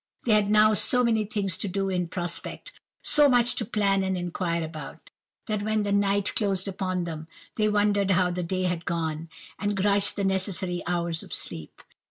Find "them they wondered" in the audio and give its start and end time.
7.03-8.09